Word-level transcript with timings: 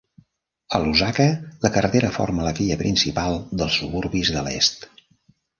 A 0.77 0.79
Lusaka, 0.85 1.27
la 1.67 1.71
carretera 1.75 2.09
forma 2.17 2.47
la 2.47 2.55
via 2.63 2.79
principal 2.81 3.39
dels 3.61 3.79
suburbis 3.83 4.37
de 4.39 4.47
l'est. 4.49 4.91